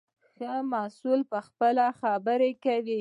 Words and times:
ښه 0.35 0.51
محصول 0.73 1.19
پخپله 1.31 1.85
خبرې 1.99 2.51
کوي. 2.65 2.99